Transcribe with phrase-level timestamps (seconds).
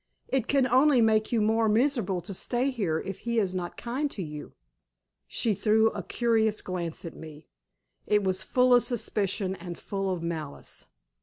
[0.29, 4.09] "It can only make you more miserable to stay here, if he is not kind
[4.09, 4.55] to you."
[5.27, 7.49] She threw a curious glance at me.
[8.07, 10.87] It was full of suspicion and full of malice.